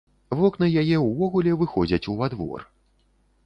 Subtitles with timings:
[0.37, 2.69] Вокны яе ўвогуле выходзяць ува двор.